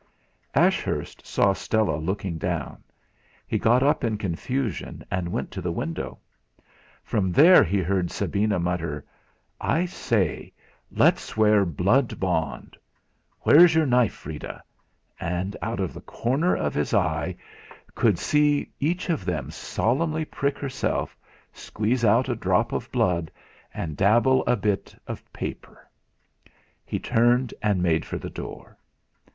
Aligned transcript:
Ashurst 0.55 1.27
saw 1.27 1.53
Stella 1.53 1.95
looking 1.97 2.39
down; 2.39 2.81
he 3.45 3.59
got 3.59 3.83
up 3.83 4.03
in 4.03 4.17
confusion, 4.17 5.05
and 5.11 5.31
went 5.31 5.51
to 5.51 5.61
the 5.61 5.71
window. 5.71 6.17
From 7.03 7.31
there 7.31 7.63
he 7.63 7.83
heard 7.83 8.09
Sabina 8.09 8.57
mutter: 8.57 9.05
"I 9.59 9.85
say, 9.85 10.53
let's 10.91 11.21
swear 11.21 11.65
blood 11.67 12.19
bond. 12.19 12.75
Where's 13.41 13.75
your 13.75 13.85
knife, 13.85 14.15
Freda?" 14.23 14.63
and 15.19 15.55
out 15.61 15.79
of 15.79 15.93
the 15.93 16.01
corner 16.01 16.55
of 16.57 16.73
his 16.73 16.95
eye 16.95 17.35
could 17.93 18.17
see 18.17 18.71
each 18.79 19.07
of 19.11 19.23
them 19.23 19.51
solemnly 19.51 20.25
prick 20.25 20.57
herself, 20.57 21.15
squeeze 21.53 22.03
out 22.03 22.27
a 22.27 22.33
drop 22.35 22.71
of 22.71 22.91
blood 22.91 23.29
and 23.71 23.95
dabble 23.95 24.39
on 24.47 24.53
a 24.53 24.57
bit 24.57 24.99
of 25.05 25.31
paper. 25.31 25.87
He 26.83 26.97
turned 26.97 27.53
and 27.61 27.83
made 27.83 28.03
for 28.03 28.17
the 28.17 28.31
door. 28.31 28.75